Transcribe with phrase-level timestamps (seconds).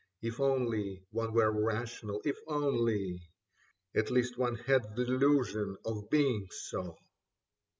[0.23, 3.21] If only one were rational, if only
[3.95, 6.97] At least one had the illusion of being so